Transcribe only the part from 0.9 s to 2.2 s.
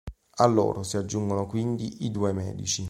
aggiungono quindi i